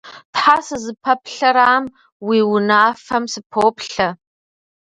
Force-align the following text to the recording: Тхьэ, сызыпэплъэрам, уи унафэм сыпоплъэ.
Тхьэ, 0.33 0.57
сызыпэплъэрам, 0.65 1.85
уи 2.27 2.39
унафэм 2.53 3.23
сыпоплъэ. 3.31 4.09